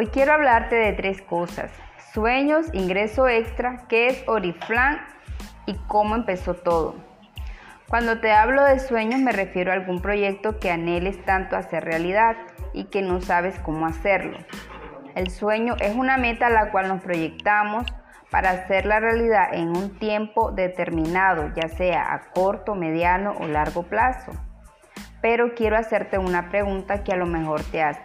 Hoy 0.00 0.06
quiero 0.06 0.32
hablarte 0.32 0.76
de 0.76 0.92
tres 0.92 1.20
cosas. 1.22 1.72
Sueños, 2.14 2.68
ingreso 2.72 3.26
extra, 3.26 3.88
qué 3.88 4.06
es 4.06 4.22
Oriflame 4.28 5.00
y 5.66 5.74
cómo 5.88 6.14
empezó 6.14 6.54
todo. 6.54 6.94
Cuando 7.88 8.20
te 8.20 8.30
hablo 8.30 8.62
de 8.62 8.78
sueños 8.78 9.18
me 9.18 9.32
refiero 9.32 9.72
a 9.72 9.74
algún 9.74 10.00
proyecto 10.00 10.60
que 10.60 10.70
anheles 10.70 11.20
tanto 11.24 11.56
hacer 11.56 11.84
realidad 11.84 12.36
y 12.72 12.84
que 12.84 13.02
no 13.02 13.20
sabes 13.20 13.58
cómo 13.58 13.86
hacerlo. 13.86 14.38
El 15.16 15.30
sueño 15.30 15.74
es 15.80 15.96
una 15.96 16.16
meta 16.16 16.46
a 16.46 16.50
la 16.50 16.70
cual 16.70 16.86
nos 16.86 17.02
proyectamos 17.02 17.84
para 18.30 18.50
hacerla 18.50 19.00
realidad 19.00 19.52
en 19.52 19.76
un 19.76 19.98
tiempo 19.98 20.52
determinado, 20.52 21.52
ya 21.56 21.68
sea 21.70 22.14
a 22.14 22.30
corto, 22.30 22.76
mediano 22.76 23.34
o 23.40 23.48
largo 23.48 23.82
plazo. 23.82 24.30
Pero 25.20 25.56
quiero 25.56 25.76
hacerte 25.76 26.18
una 26.18 26.50
pregunta 26.50 27.02
que 27.02 27.12
a 27.12 27.16
lo 27.16 27.26
mejor 27.26 27.64
te 27.64 27.82
has 27.82 27.98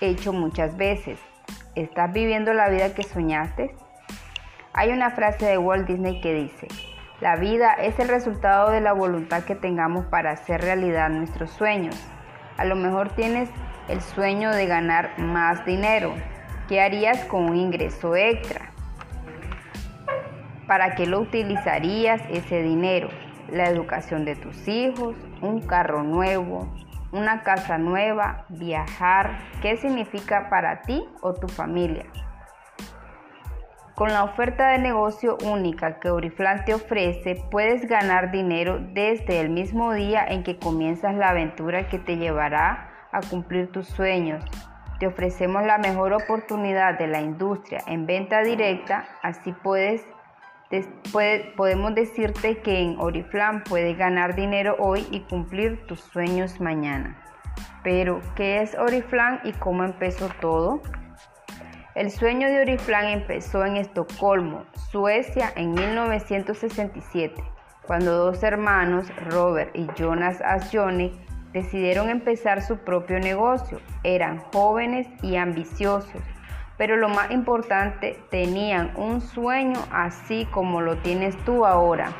hecho 0.00 0.32
muchas 0.32 0.76
veces. 0.76 1.18
¿Estás 1.74 2.12
viviendo 2.12 2.52
la 2.52 2.68
vida 2.68 2.94
que 2.94 3.02
soñaste? 3.02 3.74
Hay 4.72 4.90
una 4.90 5.10
frase 5.10 5.46
de 5.46 5.58
Walt 5.58 5.88
Disney 5.88 6.20
que 6.20 6.34
dice, 6.34 6.68
la 7.20 7.36
vida 7.36 7.72
es 7.72 7.98
el 7.98 8.08
resultado 8.08 8.70
de 8.70 8.80
la 8.80 8.92
voluntad 8.92 9.42
que 9.42 9.56
tengamos 9.56 10.06
para 10.06 10.30
hacer 10.30 10.60
realidad 10.60 11.10
nuestros 11.10 11.50
sueños. 11.50 11.96
A 12.56 12.64
lo 12.64 12.76
mejor 12.76 13.10
tienes 13.10 13.48
el 13.88 14.00
sueño 14.00 14.50
de 14.50 14.66
ganar 14.66 15.18
más 15.18 15.64
dinero. 15.64 16.14
¿Qué 16.68 16.80
harías 16.80 17.24
con 17.24 17.50
un 17.50 17.56
ingreso 17.56 18.14
extra? 18.14 18.70
¿Para 20.66 20.94
qué 20.94 21.06
lo 21.06 21.20
utilizarías 21.20 22.20
ese 22.30 22.62
dinero? 22.62 23.08
La 23.50 23.68
educación 23.68 24.24
de 24.24 24.36
tus 24.36 24.68
hijos, 24.68 25.16
un 25.40 25.62
carro 25.62 26.02
nuevo, 26.02 26.68
una 27.12 27.42
casa 27.42 27.78
nueva, 27.78 28.44
viajar. 28.48 29.38
¿Qué 29.62 29.76
significa 29.76 30.48
para 30.50 30.82
ti 30.82 31.04
o 31.20 31.34
tu 31.34 31.48
familia? 31.48 32.06
Con 33.94 34.12
la 34.12 34.22
oferta 34.22 34.68
de 34.68 34.78
negocio 34.78 35.36
única 35.42 35.98
que 35.98 36.10
Oriflame 36.10 36.62
te 36.62 36.74
ofrece, 36.74 37.34
puedes 37.50 37.88
ganar 37.88 38.30
dinero 38.30 38.78
desde 38.78 39.40
el 39.40 39.50
mismo 39.50 39.92
día 39.92 40.24
en 40.24 40.44
que 40.44 40.56
comienzas 40.56 41.16
la 41.16 41.30
aventura 41.30 41.88
que 41.88 41.98
te 41.98 42.16
llevará 42.16 42.90
a 43.10 43.20
cumplir 43.28 43.72
tus 43.72 43.88
sueños. 43.88 44.44
Te 45.00 45.08
ofrecemos 45.08 45.64
la 45.64 45.78
mejor 45.78 46.12
oportunidad 46.12 46.96
de 46.98 47.08
la 47.08 47.20
industria 47.20 47.80
en 47.88 48.06
venta 48.06 48.42
directa, 48.42 49.08
así 49.22 49.52
puedes 49.52 50.04
podemos 51.56 51.94
decirte 51.94 52.58
que 52.58 52.80
en 52.80 52.98
Oriflame 52.98 53.60
puedes 53.60 53.96
ganar 53.96 54.34
dinero 54.34 54.76
hoy 54.78 55.06
y 55.10 55.20
cumplir 55.20 55.86
tus 55.86 56.00
sueños 56.00 56.60
mañana. 56.60 57.16
Pero, 57.82 58.20
¿qué 58.36 58.60
es 58.60 58.74
Oriflame 58.74 59.40
y 59.44 59.52
cómo 59.52 59.84
empezó 59.84 60.28
todo? 60.40 60.82
El 61.94 62.10
sueño 62.10 62.48
de 62.48 62.60
Oriflame 62.60 63.12
empezó 63.12 63.64
en 63.64 63.76
Estocolmo, 63.76 64.66
Suecia, 64.90 65.52
en 65.56 65.74
1967, 65.74 67.42
cuando 67.86 68.16
dos 68.16 68.42
hermanos, 68.42 69.06
Robert 69.30 69.74
y 69.74 69.86
Jonas 69.96 70.40
Asjonik, 70.42 71.14
decidieron 71.52 72.10
empezar 72.10 72.62
su 72.62 72.76
propio 72.76 73.18
negocio. 73.18 73.80
Eran 74.04 74.38
jóvenes 74.52 75.08
y 75.22 75.36
ambiciosos 75.36 76.22
pero 76.78 76.96
lo 76.96 77.08
más 77.08 77.32
importante, 77.32 78.18
tenían 78.30 78.92
un 78.96 79.20
sueño 79.20 79.78
así 79.90 80.46
como 80.46 80.80
lo 80.80 80.96
tienes 80.98 81.36
tú 81.44 81.66
ahora. 81.66 82.12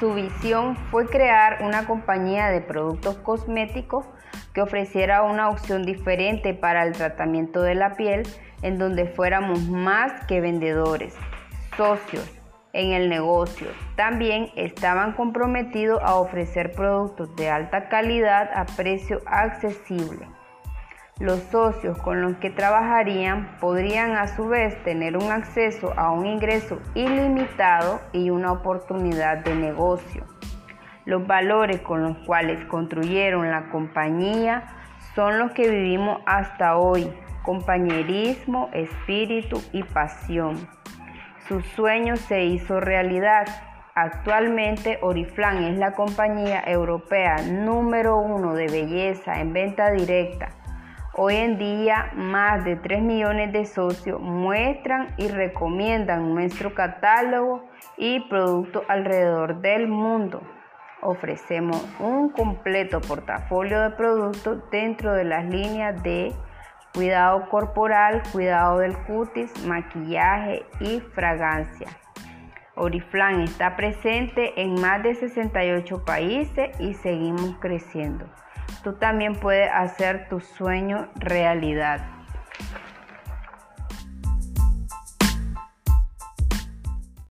Su 0.00 0.12
visión 0.12 0.76
fue 0.90 1.06
crear 1.06 1.62
una 1.62 1.86
compañía 1.86 2.48
de 2.48 2.60
productos 2.60 3.16
cosméticos 3.18 4.04
que 4.52 4.60
ofreciera 4.60 5.22
una 5.22 5.48
opción 5.48 5.84
diferente 5.84 6.52
para 6.52 6.82
el 6.82 6.92
tratamiento 6.92 7.62
de 7.62 7.76
la 7.76 7.94
piel 7.94 8.24
en 8.62 8.78
donde 8.78 9.06
fuéramos 9.06 9.62
más 9.68 10.26
que 10.26 10.40
vendedores, 10.40 11.14
socios 11.76 12.28
en 12.72 12.92
el 12.92 13.08
negocio. 13.08 13.68
También 13.94 14.50
estaban 14.56 15.12
comprometidos 15.12 16.00
a 16.02 16.16
ofrecer 16.16 16.72
productos 16.72 17.34
de 17.36 17.48
alta 17.48 17.88
calidad 17.88 18.50
a 18.52 18.66
precio 18.66 19.20
accesible. 19.26 20.26
Los 21.20 21.38
socios 21.44 21.96
con 21.98 22.22
los 22.22 22.38
que 22.38 22.50
trabajarían 22.50 23.56
podrían 23.60 24.16
a 24.16 24.26
su 24.26 24.48
vez 24.48 24.82
tener 24.82 25.16
un 25.16 25.30
acceso 25.30 25.92
a 25.96 26.10
un 26.10 26.26
ingreso 26.26 26.80
ilimitado 26.96 28.00
y 28.12 28.30
una 28.30 28.50
oportunidad 28.50 29.44
de 29.44 29.54
negocio. 29.54 30.24
Los 31.04 31.24
valores 31.24 31.82
con 31.82 32.02
los 32.02 32.18
cuales 32.26 32.64
construyeron 32.64 33.48
la 33.48 33.70
compañía 33.70 34.64
son 35.14 35.38
los 35.38 35.52
que 35.52 35.70
vivimos 35.70 36.20
hasta 36.26 36.78
hoy, 36.78 37.08
compañerismo, 37.44 38.70
espíritu 38.72 39.62
y 39.70 39.84
pasión. 39.84 40.68
Su 41.46 41.60
sueño 41.60 42.16
se 42.16 42.42
hizo 42.42 42.80
realidad. 42.80 43.46
Actualmente 43.94 44.98
Oriflame 45.00 45.70
es 45.70 45.78
la 45.78 45.92
compañía 45.92 46.64
europea 46.66 47.36
número 47.48 48.18
uno 48.18 48.54
de 48.54 48.66
belleza 48.66 49.40
en 49.40 49.52
venta 49.52 49.92
directa 49.92 50.63
Hoy 51.16 51.36
en 51.36 51.58
día, 51.58 52.10
más 52.16 52.64
de 52.64 52.74
3 52.74 53.00
millones 53.00 53.52
de 53.52 53.66
socios 53.66 54.20
muestran 54.20 55.14
y 55.16 55.28
recomiendan 55.28 56.34
nuestro 56.34 56.74
catálogo 56.74 57.62
y 57.96 58.18
productos 58.28 58.82
alrededor 58.88 59.60
del 59.60 59.86
mundo. 59.86 60.42
Ofrecemos 61.02 61.86
un 62.00 62.30
completo 62.30 63.00
portafolio 63.00 63.80
de 63.82 63.90
productos 63.90 64.68
dentro 64.72 65.12
de 65.12 65.22
las 65.22 65.44
líneas 65.44 66.02
de 66.02 66.32
cuidado 66.92 67.48
corporal, 67.48 68.20
cuidado 68.32 68.80
del 68.80 68.98
cutis, 69.04 69.64
maquillaje 69.64 70.66
y 70.80 70.98
fragancia. 70.98 71.86
Oriflame 72.74 73.44
está 73.44 73.76
presente 73.76 74.60
en 74.60 74.80
más 74.80 75.00
de 75.04 75.14
68 75.14 76.04
países 76.04 76.80
y 76.80 76.94
seguimos 76.94 77.56
creciendo 77.60 78.26
tú 78.84 78.92
también 78.92 79.34
puedes 79.34 79.70
hacer 79.72 80.28
tu 80.28 80.38
sueño 80.40 81.08
realidad. 81.16 82.06